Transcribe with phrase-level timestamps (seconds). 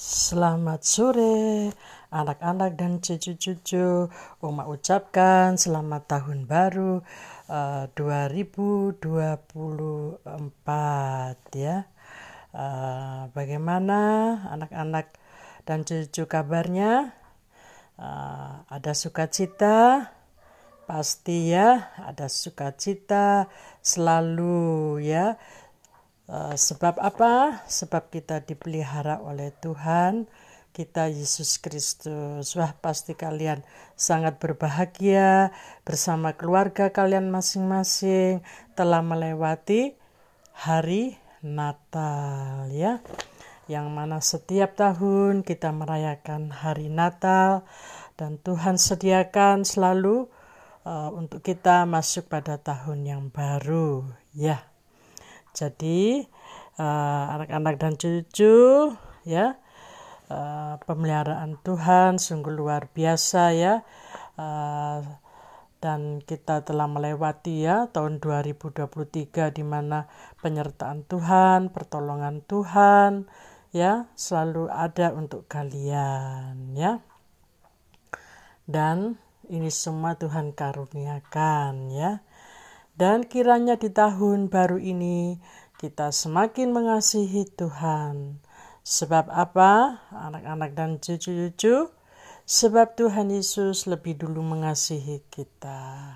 [0.00, 1.76] Selamat sore
[2.08, 4.08] anak-anak dan cucu-cucu.
[4.40, 7.04] Oma ucapkan selamat tahun baru
[7.52, 10.24] uh, 2024
[11.52, 11.84] ya.
[12.56, 14.00] Uh, bagaimana
[14.48, 15.12] anak-anak
[15.68, 17.12] dan cucu kabarnya?
[18.00, 20.08] Uh, ada sukacita?
[20.88, 23.52] Pasti ya, ada sukacita
[23.84, 25.36] selalu ya
[26.30, 27.66] Eh, sebab apa?
[27.66, 30.30] Sebab kita dipelihara oleh Tuhan,
[30.70, 32.54] kita Yesus Kristus.
[32.54, 33.66] Wah, pasti kalian
[33.98, 35.50] sangat berbahagia
[35.82, 38.46] bersama keluarga kalian masing-masing
[38.78, 39.98] telah melewati
[40.54, 43.02] hari Natal ya.
[43.66, 47.66] Yang mana setiap tahun kita merayakan hari Natal
[48.14, 50.30] dan Tuhan sediakan selalu
[50.86, 54.69] uh, untuk kita masuk pada tahun yang baru ya.
[55.52, 56.22] Jadi
[56.78, 58.94] uh, anak-anak uh, dan cucu
[59.26, 59.58] ya
[60.30, 63.74] uh, pemeliharaan Tuhan sungguh luar biasa ya.
[64.38, 65.04] Uh,
[65.80, 70.04] dan kita telah melewati ya tahun 2023 di mana
[70.44, 73.24] penyertaan Tuhan, pertolongan Tuhan
[73.72, 77.00] ya selalu ada untuk kalian ya.
[78.68, 79.16] Dan
[79.48, 82.20] ini semua Tuhan karuniakan ya.
[83.00, 85.40] Dan kiranya di tahun baru ini
[85.80, 88.44] kita semakin mengasihi Tuhan.
[88.84, 90.04] Sebab apa?
[90.12, 91.88] Anak-anak dan cucu-cucu,
[92.44, 96.12] sebab Tuhan Yesus lebih dulu mengasihi kita.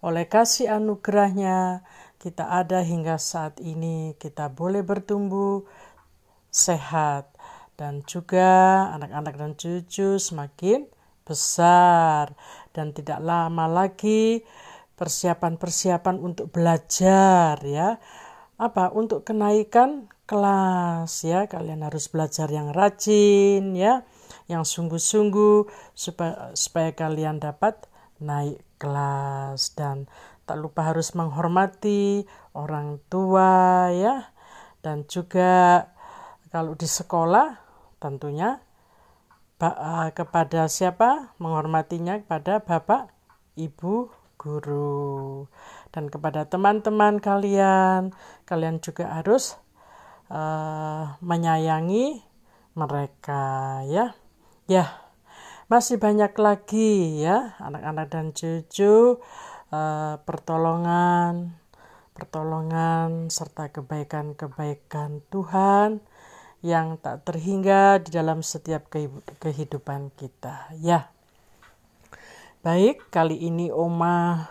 [0.00, 1.84] Oleh kasih anugerahnya,
[2.16, 5.68] kita ada hingga saat ini, kita boleh bertumbuh
[6.48, 7.28] sehat,
[7.76, 10.88] dan juga anak-anak dan cucu semakin
[11.28, 12.32] besar,
[12.72, 14.40] dan tidak lama lagi
[14.98, 18.02] persiapan-persiapan untuk belajar ya.
[18.58, 18.90] Apa?
[18.90, 21.46] Untuk kenaikan kelas ya.
[21.46, 24.02] Kalian harus belajar yang rajin ya,
[24.50, 27.86] yang sungguh-sungguh supaya supaya kalian dapat
[28.18, 30.10] naik kelas dan
[30.44, 34.34] tak lupa harus menghormati orang tua ya.
[34.82, 35.86] Dan juga
[36.48, 37.60] kalau di sekolah
[38.00, 38.58] tentunya
[39.60, 43.12] eh, kepada siapa menghormatinya kepada bapak,
[43.58, 45.50] ibu, guru.
[45.90, 48.14] Dan kepada teman-teman kalian,
[48.46, 49.58] kalian juga harus
[50.30, 52.22] uh, menyayangi
[52.78, 54.14] mereka ya.
[54.68, 55.08] Ya,
[55.68, 59.20] masih banyak lagi ya anak-anak dan cucu
[59.68, 61.56] uh, pertolongan
[62.16, 66.02] pertolongan serta kebaikan-kebaikan Tuhan
[66.66, 68.90] yang tak terhingga di dalam setiap
[69.38, 71.14] kehidupan kita ya.
[72.58, 74.50] Baik, kali ini Oma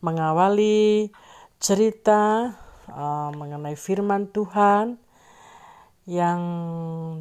[0.00, 1.12] mengawali
[1.60, 2.56] cerita
[2.88, 4.96] uh, mengenai firman Tuhan
[6.08, 6.40] yang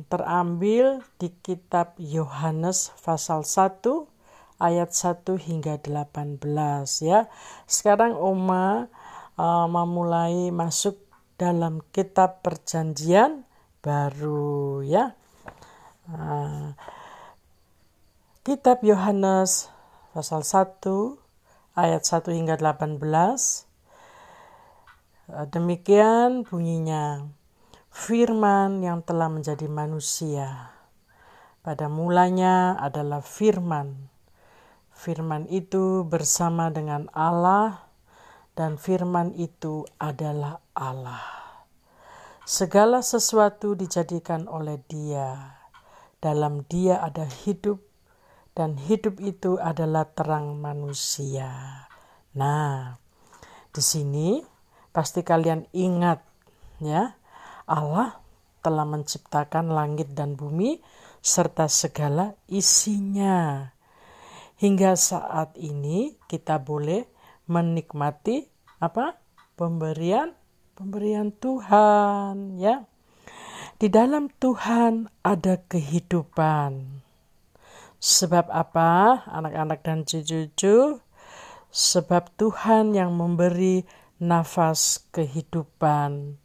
[0.08, 3.84] terambil di kitab Yohanes pasal 1
[4.64, 6.40] ayat 1 hingga 18
[7.04, 7.28] ya.
[7.68, 8.88] Sekarang Oma
[9.36, 11.04] uh, memulai masuk
[11.36, 13.44] dalam kitab perjanjian
[13.84, 15.20] baru ya.
[16.08, 16.72] Uh,
[18.48, 19.73] kitab Yohanes
[20.14, 20.86] pasal 1
[21.74, 23.02] ayat 1 hingga 18.
[25.34, 27.26] Eh, demikian bunyinya
[27.90, 30.70] firman yang telah menjadi manusia.
[31.66, 34.14] Pada mulanya adalah firman.
[34.94, 37.90] Firman itu bersama dengan Allah
[38.54, 41.26] dan firman itu adalah Allah.
[42.46, 45.58] Segala sesuatu dijadikan oleh Dia.
[46.22, 47.93] Dalam Dia ada hidup
[48.54, 51.86] dan hidup itu adalah terang manusia.
[52.38, 52.98] Nah,
[53.74, 54.42] di sini
[54.94, 56.22] pasti kalian ingat
[56.82, 57.18] ya,
[57.66, 58.22] Allah
[58.62, 60.80] telah menciptakan langit dan bumi
[61.20, 63.70] serta segala isinya.
[64.62, 67.10] Hingga saat ini kita boleh
[67.50, 68.48] menikmati
[68.80, 69.20] apa?
[69.54, 70.34] pemberian
[70.74, 72.86] pemberian Tuhan ya.
[73.78, 77.04] Di dalam Tuhan ada kehidupan.
[78.04, 81.00] Sebab apa, anak-anak dan cucu-cucu?
[81.72, 83.88] Sebab Tuhan yang memberi
[84.20, 86.36] nafas kehidupan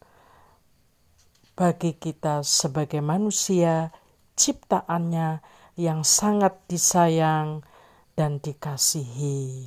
[1.58, 3.90] bagi kita sebagai manusia,
[4.38, 5.42] ciptaannya
[5.74, 7.66] yang sangat disayang
[8.14, 9.66] dan dikasihi.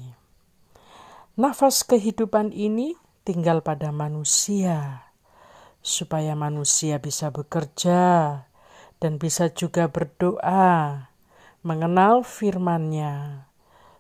[1.36, 2.96] Nafas kehidupan ini
[3.28, 5.12] tinggal pada manusia,
[5.84, 8.48] supaya manusia bisa bekerja
[9.04, 11.11] dan bisa juga berdoa
[11.62, 13.46] mengenal firman-Nya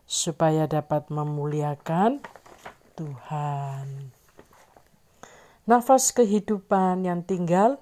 [0.10, 2.25] supaya dapat memuliakan
[2.98, 4.12] Tuhan.
[5.69, 7.78] Nafas kehidupan yang tinggal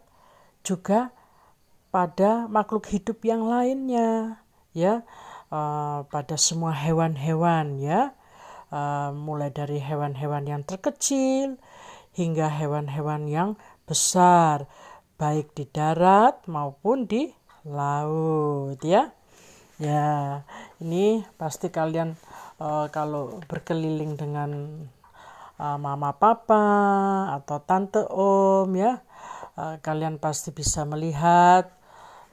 [0.62, 1.16] juga
[1.90, 4.44] pada makhluk hidup yang lainnya
[4.76, 5.08] ya.
[5.50, 8.14] Uh, pada semua hewan-hewan ya.
[8.70, 11.58] Uh, mulai dari hewan-hewan yang terkecil
[12.14, 13.50] hingga hewan-hewan yang
[13.90, 14.70] besar
[15.18, 17.34] baik di darat maupun di
[17.66, 19.10] laut ya
[19.80, 20.44] ya
[20.84, 22.20] ini pasti kalian
[22.60, 24.52] uh, kalau berkeliling dengan
[25.56, 26.68] uh, mama papa
[27.40, 29.00] atau tante om ya
[29.56, 31.72] uh, kalian pasti bisa melihat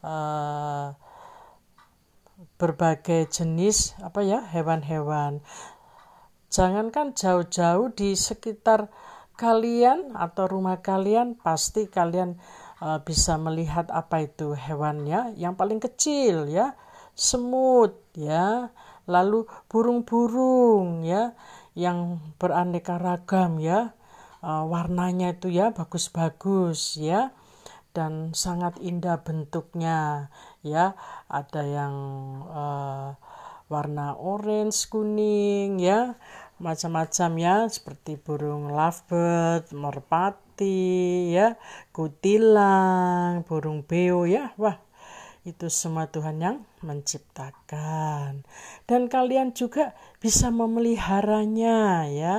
[0.02, 0.94] uh,
[2.56, 5.44] berbagai jenis apa ya hewan-hewan.
[6.48, 8.88] Jangankan jauh-jauh di sekitar
[9.36, 12.40] kalian atau rumah kalian pasti kalian
[12.80, 16.72] uh, bisa melihat apa itu hewannya yang paling kecil ya
[17.16, 18.70] semut ya.
[19.08, 21.32] Lalu burung-burung ya
[21.72, 23.96] yang beraneka ragam ya.
[24.44, 27.32] Uh, warnanya itu ya bagus-bagus ya.
[27.96, 30.28] Dan sangat indah bentuknya
[30.60, 30.94] ya.
[31.32, 31.94] Ada yang
[32.44, 33.16] uh,
[33.72, 36.20] warna orange kuning ya.
[36.60, 37.56] Macam-macam ya.
[37.72, 41.56] Seperti burung lovebird merpati ya.
[41.94, 44.52] Kutilang burung beo ya.
[44.60, 44.76] Wah
[45.46, 48.46] itu semua Tuhan yang menciptakan
[48.86, 52.36] dan kalian juga bisa memeliharanya ya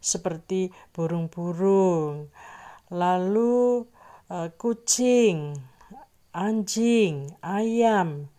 [0.00, 2.32] seperti burung-burung
[2.90, 3.86] lalu
[4.26, 5.54] uh, kucing,
[6.34, 8.30] anjing, ayam,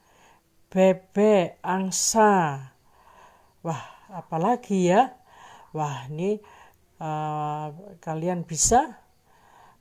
[0.67, 2.67] bebek, angsa.
[3.63, 5.15] Wah, apalagi ya?
[5.71, 6.39] Wah, ini
[6.99, 7.71] uh,
[8.03, 8.99] kalian bisa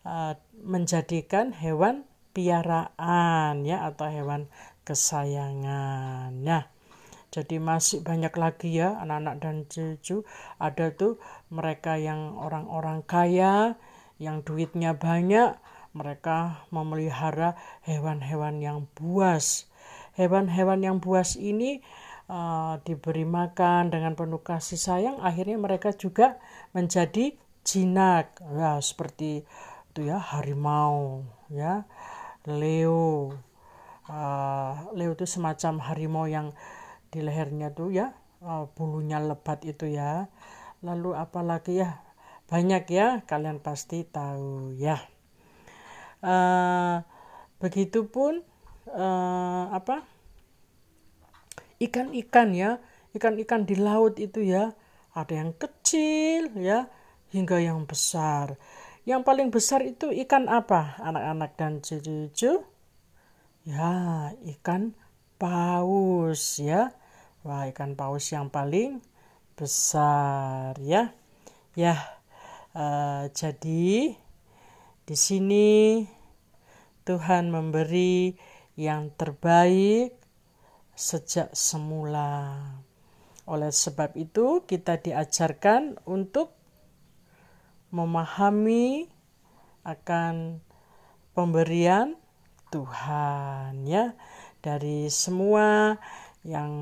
[0.06, 4.46] uh, menjadikan hewan piaraan ya atau hewan
[4.84, 6.32] kesayangan.
[6.32, 6.64] Nah,
[7.30, 10.26] jadi masih banyak lagi ya anak-anak dan cucu
[10.58, 13.78] ada tuh mereka yang orang-orang kaya
[14.18, 15.54] yang duitnya banyak
[15.94, 19.66] mereka memelihara hewan-hewan yang buas.
[20.14, 21.82] Hewan-hewan yang buas ini
[22.30, 26.38] uh, diberi makan dengan penuh kasih sayang, akhirnya mereka juga
[26.74, 27.34] menjadi
[27.66, 29.42] jinak, ya seperti
[29.90, 31.86] itu ya harimau, ya
[32.46, 33.34] leo.
[34.10, 36.50] Uh, leo itu semacam harimau yang
[37.14, 38.10] di lehernya tuh ya
[38.42, 40.26] uh, bulunya lebat itu ya.
[40.82, 42.02] Lalu apalagi ya
[42.50, 44.98] banyak ya kalian pasti tahu ya.
[46.20, 47.06] Uh,
[47.62, 48.42] begitupun
[48.90, 50.04] uh, apa
[51.80, 52.80] ikan-ikan ya
[53.16, 54.76] ikan-ikan di laut itu ya
[55.16, 56.86] ada yang kecil ya
[57.32, 58.60] hingga yang besar
[59.08, 62.60] yang paling besar itu ikan apa anak-anak dan cucu
[63.64, 64.92] ya ikan
[65.40, 66.92] paus ya
[67.44, 69.00] wah ikan paus yang paling
[69.56, 71.12] besar ya
[71.76, 71.96] ya
[72.76, 74.16] uh, jadi
[75.08, 75.68] di sini
[77.02, 78.38] Tuhan memberi
[78.78, 80.20] yang terbaik
[81.00, 82.60] sejak semula.
[83.48, 86.52] Oleh sebab itu, kita diajarkan untuk
[87.90, 89.08] memahami
[89.82, 90.60] akan
[91.32, 92.19] pemberian
[92.70, 94.14] Tuhan ya
[94.62, 95.98] dari semua
[96.46, 96.72] yang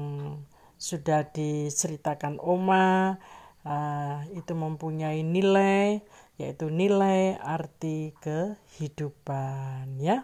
[0.79, 3.19] sudah diceritakan Oma
[3.67, 5.99] uh, itu mempunyai nilai
[6.39, 10.23] yaitu nilai arti kehidupan ya.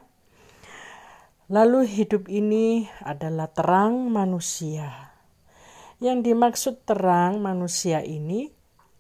[1.50, 5.12] Lalu hidup ini adalah terang manusia.
[6.00, 8.48] Yang dimaksud terang manusia ini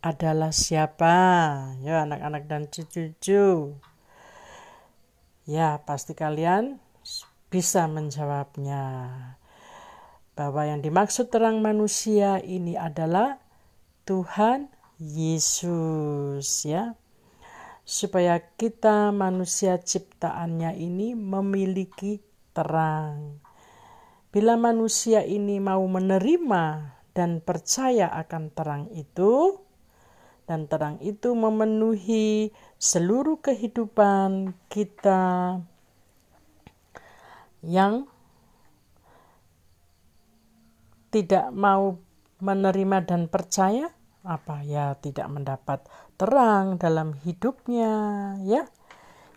[0.04, 1.16] adalah siapa?
[1.80, 3.72] Ya anak-anak dan cucu-cucu.
[5.44, 6.80] Ya pasti kalian
[7.52, 8.84] bisa menjawabnya.
[10.34, 13.38] Bahwa yang dimaksud terang manusia ini adalah
[14.08, 16.98] Tuhan Yesus ya
[17.84, 22.24] supaya kita manusia ciptaannya ini memiliki
[22.56, 23.38] terang.
[24.32, 26.64] Bila manusia ini mau menerima
[27.14, 29.62] dan percaya akan terang itu,
[30.44, 35.56] dan terang itu memenuhi seluruh kehidupan kita
[37.64, 38.04] yang
[41.08, 41.96] tidak mau
[42.44, 43.88] menerima dan percaya,
[44.20, 45.80] apa ya tidak mendapat
[46.20, 47.92] terang dalam hidupnya
[48.44, 48.68] ya.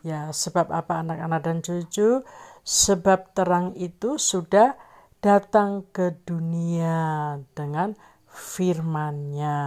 [0.04, 2.24] Ya sebab apa anak-anak dan cucu?
[2.68, 4.76] Sebab terang itu sudah
[5.24, 7.96] datang ke dunia dengan
[8.28, 9.58] firmannya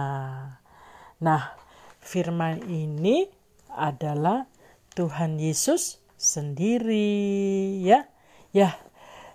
[1.21, 1.53] nah
[2.01, 3.29] firman ini
[3.71, 4.49] adalah
[4.97, 8.09] Tuhan Yesus sendiri ya
[8.51, 8.75] ya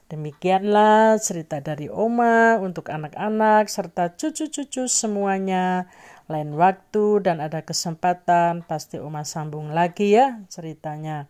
[0.06, 5.90] Demikianlah cerita dari Oma untuk anak-anak serta cucu-cucu semuanya.
[6.30, 11.26] Lain waktu dan ada kesempatan pasti Oma sambung lagi ya ceritanya.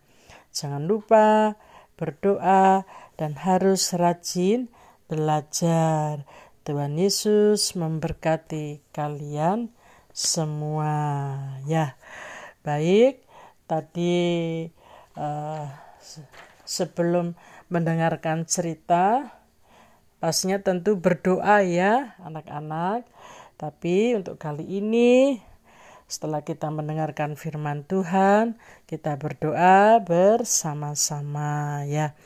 [0.52, 1.56] Jangan lupa
[1.96, 2.84] berdoa,
[3.16, 4.68] dan harus rajin
[5.08, 6.28] belajar.
[6.68, 9.72] Tuhan Yesus memberkati kalian
[10.16, 10.96] semua.
[11.68, 12.00] Ya,
[12.64, 13.20] baik.
[13.68, 14.16] Tadi
[15.20, 15.68] uh,
[16.64, 17.36] sebelum
[17.68, 19.36] mendengarkan cerita,
[20.16, 23.04] pastinya tentu berdoa ya, anak-anak.
[23.60, 25.44] Tapi untuk kali ini,
[26.08, 28.56] setelah kita mendengarkan firman Tuhan,
[28.88, 32.16] kita berdoa bersama-sama ya.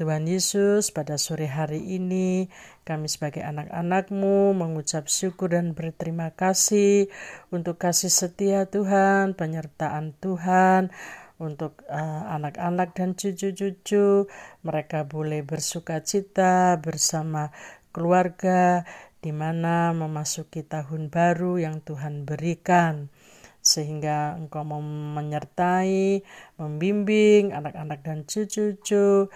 [0.00, 2.48] Tuhan Yesus, pada sore hari ini
[2.88, 7.12] kami sebagai anak-anakmu mengucap syukur dan berterima kasih
[7.52, 10.88] untuk kasih setia Tuhan, penyertaan Tuhan,
[11.36, 14.24] untuk uh, anak-anak dan cucu-cucu.
[14.64, 17.52] Mereka boleh bersuka cita bersama
[17.92, 18.88] keluarga
[19.20, 23.12] di mana memasuki tahun baru yang Tuhan berikan.
[23.60, 26.24] Sehingga engkau mau menyertai,
[26.56, 29.28] membimbing anak-anak dan cucu-cucu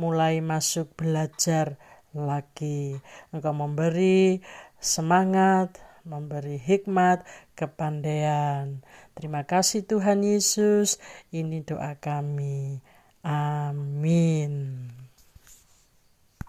[0.00, 1.76] mulai masuk belajar
[2.16, 2.96] lagi.
[3.36, 4.40] Engkau memberi
[4.80, 5.76] semangat,
[6.08, 8.80] memberi hikmat, kepandaian.
[9.12, 10.96] Terima kasih Tuhan Yesus.
[11.28, 12.80] Ini doa kami.
[13.20, 14.88] Amin.